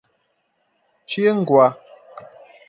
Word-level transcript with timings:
Tianguá 1.09 1.67